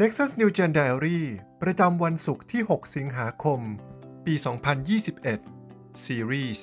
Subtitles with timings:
[0.00, 1.20] Nexus New Gen Diary
[1.62, 3.60] ประจำวันศุกร์ที่ 6 สิงหาคม
[4.24, 4.34] ปี
[5.20, 6.60] 2021 Series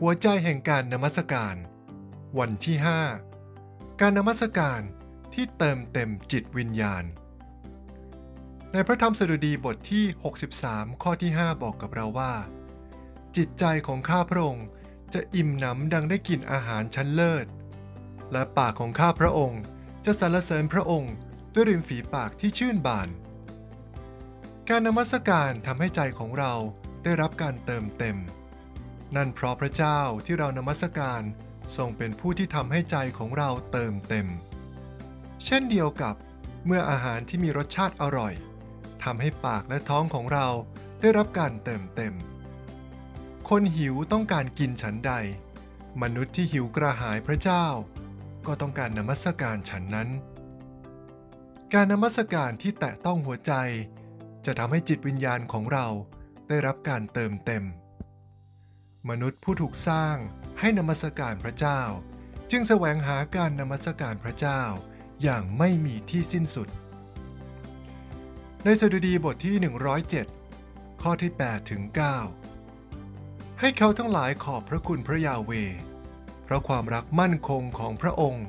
[0.00, 1.56] หัวใจแห่งการนมัสการ
[2.38, 2.76] วันที่
[3.38, 4.80] 5 การนมัสการ
[5.34, 7.04] ที่เติมเต็มจิตวิญญาณ
[8.72, 10.04] ในพระธรรมสดุดีบทที่
[10.52, 12.34] 63 ข้อที่ 5 บอกกับเราว่า
[13.36, 14.66] จิตใจของข้าพระองค์
[15.14, 17.46] จะอิ่มหนำดังได้กินอาหารชั้นเลิศ
[18.32, 19.62] และปากของข้าพระองค์
[20.04, 21.14] จะสรรเสริญพระองค์
[21.54, 23.08] ด้วยริมฝีปากที่ชื่นบาน
[24.68, 26.52] การนมัสการทำให้ใจของเรา
[27.04, 28.16] ได้รับการเติมเต็ม
[29.16, 31.22] นั่นเพราะพระเจ้าที่เรานมัสการ
[31.76, 34.26] ทรงเป็นผู้ที่ทำให้ใจของเราเติมเต็ม
[35.44, 36.14] เช่นเดียวกับ
[36.66, 38.34] เมื่ออาหารที่มีรสชาติอร่อย
[39.04, 40.48] ทำให้ปากและท้องของเรา
[41.00, 42.14] ได้รับการเติมเต็ม
[43.48, 45.12] คนหิวต้องการกินฉันใด
[46.02, 47.66] มนุษย์ที่หิวกระหายพระเจ้า
[48.46, 50.08] ก็ต้องการนมัสการฉันนั้น
[51.76, 53.52] การนมัสการที่แตะต้องหัวใจ
[54.46, 55.86] จะทำให้จิตวิญญาณของเรา
[56.48, 57.64] ได้รับการเติมเต็ม
[59.08, 60.16] มนุษย์ผู้ถูกสร้าง
[60.60, 61.80] ให้นมัสการพระเจ้า
[62.50, 64.62] จึงแสวงหาการนมัสการพระเจ้า
[65.22, 66.68] อย่างไม่มีที่สิ้นสุด
[68.64, 69.56] ในสดุดีบทที่
[70.30, 71.82] 107 ข้อที่ 8 ถึง
[72.72, 75.50] 9 ให้เขาทั้งหลายขอบพระคุณพระยาเว
[76.44, 78.46] เพราะความรักมั่นคงของพระองค์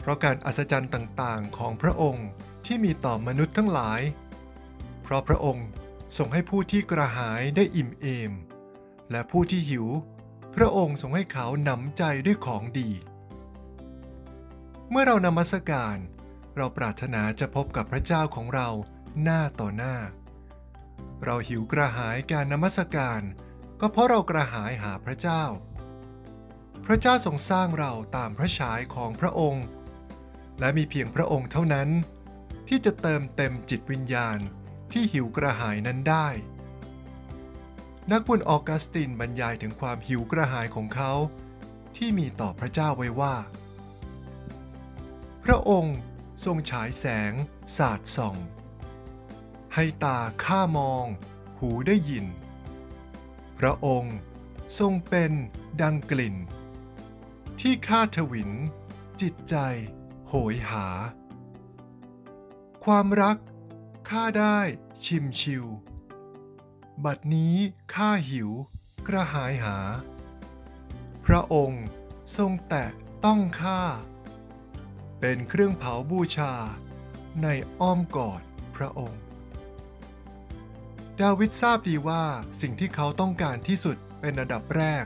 [0.00, 2.28] เพราะการอัศจรรย์ต่างๆ ของพระองค์
[2.66, 4.00] ที่มีต่อมนุษย์ทั้งหลาย
[5.02, 5.66] เพราะพระองค์
[6.16, 8.32] ทรงให้ผู้ที่กระหายได้อิ่มเอม
[9.10, 9.86] และผู้ที่หิว
[10.54, 12.90] พระองค์ทรงให้เขาหนำใจด้วยของดี
[14.90, 15.96] เมื่อเรานมัสการ
[16.56, 18.68] เราปรารถนาจะพบกับพระเจ้าของเรา
[19.22, 19.96] หน้าต่อหน้า
[21.24, 23.20] เราหิวกระหายการนมัสการ
[23.80, 25.44] ก็เพราะเรากระหายหาพระเจ้า
[26.86, 29.64] พระเจ้าทรงสร้างเราตามพระฉายของพระองค์
[30.60, 31.88] และมีเพียงพระองค์เท่านั้น
[32.68, 34.38] ที่จะเติมเต็มจิตวิญญาณ
[34.92, 36.28] ที่หิวกระหายนั้นได้
[38.12, 41.12] นักบุญออกัสตินบรรยายถึงความหิวกระหายของเขา
[41.96, 43.34] ที่มีต่อพระเจ้าไว้ว่า
[45.44, 45.96] พระองค์
[46.44, 47.32] ทรงฉายแสง
[47.76, 48.36] สาดส่อง
[49.74, 51.06] ให้ตาข้ามอง
[51.58, 52.26] หูได้ยิน
[53.58, 54.16] พระองค์
[54.78, 55.32] ทรงเป็น
[55.82, 56.36] ดังกลิ่น
[57.60, 58.50] ที่ข้าทวิน
[59.20, 59.56] จิตใจ
[60.28, 60.86] โหยหา
[62.84, 63.36] ความรัก
[64.08, 64.58] ข้าได้
[65.04, 65.64] ชิมชิว
[67.04, 67.54] บัดนี้
[67.94, 68.50] ข้าหิว
[69.06, 69.76] กระหายหา
[71.26, 71.84] พระองค์
[72.36, 72.90] ทรงแตะ
[73.24, 73.80] ต้องข้า
[75.20, 76.52] เป็นเครื่องเผาบูชา
[77.42, 77.48] ใน
[77.80, 78.40] อ้อมกอด
[78.76, 79.22] พระองค์
[81.20, 82.24] ดาวิดทราบดีว่า
[82.60, 85.04] สิ่งที่เขาต้องการที่สุดเป็นระดับแรก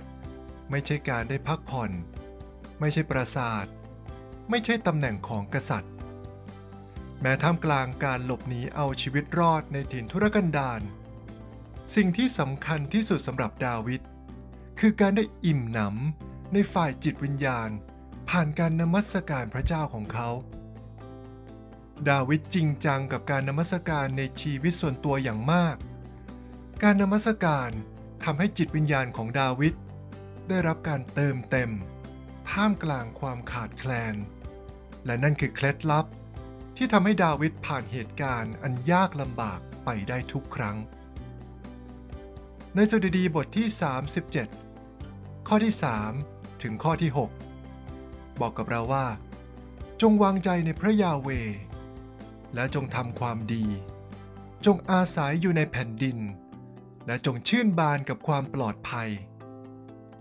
[0.71, 1.91] ไม่ใช่การได้พักผ่อน
[2.81, 3.66] ไม่ใช่ปราสาท
[4.50, 5.92] ไม่ใช่ตำแหน่งของกษัตริย์
[7.20, 10.80] แม้ท่ามกลางการหลบหนีเอาชีวิตรอดในถิ่นทุรกันดาร
[11.94, 14.00] สิ่งที่สำคัญที่สุดสำหรับดาวิด
[14.80, 17.69] คือการได้อิ่มหนำในฝ่ายจิตวิญญาณ
[18.28, 20.28] ผ่านการนมัสการพระเจ้าของเขา
[22.09, 25.76] ดาวิดจริงจังกับการนมัสการในชีวิตส่วนตัวอย่างมาก
[26.82, 27.70] การนมัสการ
[28.24, 29.74] ทำให้จิตวิญญาณของดาวิด
[30.48, 31.70] ได้รับการเติมเต็ม
[32.53, 34.15] ท่ามกลางความขาดแคลน
[35.07, 36.07] และนั่นคือเคล็ดลับ
[36.77, 40.77] ที่ทำให้ดาวิดผ่านเหตุการณ์อันยากลำบากไปได้ทุกครั้ง
[42.75, 43.67] ในสดุดีบทที่
[44.59, 45.75] 37 ข้อที่
[46.19, 47.11] 3 ถึงข้อที่
[47.77, 49.07] 6 บอกกับเราว่า
[50.01, 51.29] จงวางใจในพระยาเว
[52.55, 53.65] และจงทำความดี
[54.67, 56.19] จงอาศัยอยู่ในแผ่นดิน
[57.07, 59.11] และจงชื่นบานกับความปลอดภัย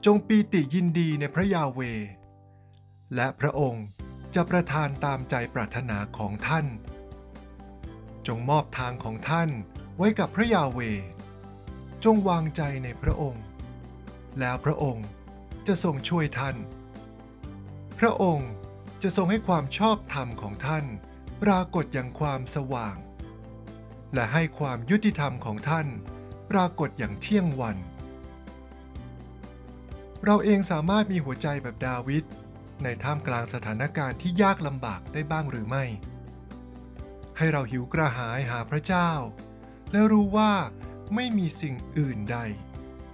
[0.05, 1.81] จงปีติยินดีในพระยาเว
[3.15, 3.85] และพระองค์
[4.35, 6.65] จะประทานตามใจปรารถนาของท่าน
[8.27, 9.49] จงมอบทางของท่าน
[9.97, 10.79] ไว้กับพระยาเว
[12.03, 13.43] จงวางใจในพระองค์
[14.39, 15.05] แล้วพระองค์
[15.67, 16.55] จะทรงช่วยท่าน
[17.99, 18.49] พระองค์
[19.03, 20.85] จะทรงให้ความชอบธรรมของท่าน
[21.43, 22.95] ปรากฏอย่างความสว่าง
[24.13, 25.87] และให้ความยุติธรรมของท่าน
[26.51, 27.77] ปรากฏอย่างเที่ยงวัน
[30.25, 32.23] เราเองสามารถมีหัวใจแบบดาวิด
[32.83, 35.83] ในท่ามกลางสถานการณ์ที่ยากลำบากได้บ้างหรือไม่
[37.37, 39.11] ให้เราหิวกระหายหาพระเจ้า
[39.91, 40.53] และรู้ว่า
[41.15, 42.37] ไม่มีสิ่งอื่นใด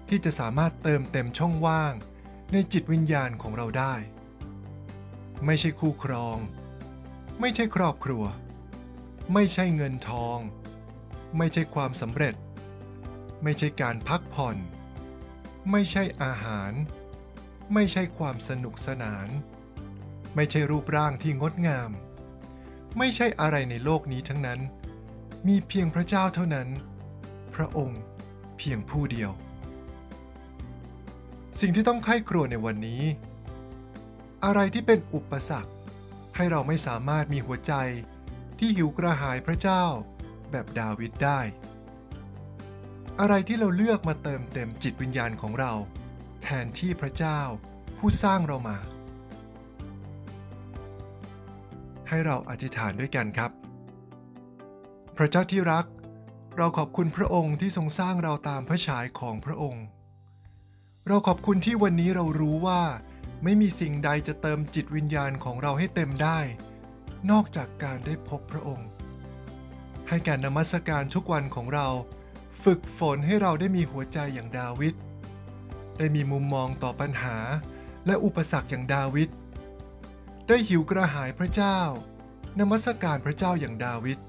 [0.10, 1.94] ที่จะสามารถเติมเต็มช่องว่าง
[2.52, 3.94] ในจิตวิญญาณของเราได้
[5.46, 6.38] ไม่ใช่คู่ครอง
[7.40, 8.24] ไม่ใช่ครอบครัว
[9.34, 10.40] ไม่ใช่เงินทอง
[11.38, 12.36] ไม่ใช่ความสำเร็จ
[13.44, 14.58] ไม่ใช่การพักผ่อน
[15.72, 16.72] ไม่ใช่อาหาร
[17.74, 19.28] ไม่ใช่ความสนุกสนาน
[20.35, 21.89] ไม่ใช่รูปร่างที่งดงาม
[22.97, 24.59] ไม่ใช่อะไรในโลกนี้ทั้งนั้น
[25.47, 26.68] มีเพียงพระเจ้าเท่านั้น
[27.56, 28.01] พระองค์
[28.57, 29.31] เพียงผู้เดียว
[31.59, 33.03] สิ่งที่ต้องไข้ครัวในวันนี้
[34.45, 35.71] อะไรที่เป็นอุปสรรค
[36.35, 37.74] ให้เราไม่สามารถมีหัวใจ
[38.59, 39.83] ที่หิวกระหายพระเจ้า
[40.51, 41.39] แบบดาวิดได้
[43.19, 45.74] อะไรที่เราเลือกมาเติมเต็มจิตวิญญาณของเรา
[46.44, 47.39] แทนที่พระเจ้า
[47.97, 48.77] ผู้สร้างเรามา
[52.09, 53.51] ให้เราอธิษฐานด้วยกันครับ
[55.18, 55.86] พระเจ้าที่รัก
[56.57, 59.86] เราขอบคุณพระองค์ที่ทรงสร้างเราตามพระฉายของพระองค์
[61.07, 62.81] เราขอบคุณที่วันนี้เรารู้ว่า
[63.44, 66.39] ไม่มีสิ่งใดจะเติมจิตวิญญาณของเราให้เต็มได้
[67.31, 68.88] นอกจากการได้พบพระองค์
[70.10, 71.88] ให้การนมัสการทุกวันของเรา
[72.63, 74.95] ฝึกฝนให้เราได้มีหัวใจอย่างดาวิด
[75.98, 77.38] ได้มีมุมมองต่อปัญหา
[78.06, 79.30] และอุปสรรคอย่างดาวิด
[80.48, 81.80] ได้หิวกระหายพระเจ้า
[82.60, 84.20] นมัสการพระเจ้าอย่างดาวิด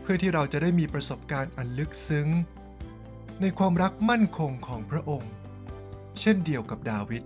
[0.00, 2.28] เพื่อที่เราจะได้มีประสบการณ์อันลึกซึ้ง
[3.40, 5.32] ในความรักมั่นคงของพระองค์
[6.20, 7.22] เช่นเดียวกับดาวิด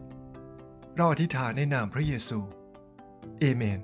[0.97, 2.39] เราอธิษฐานในนามพระเยซู
[3.41, 3.81] เอเมน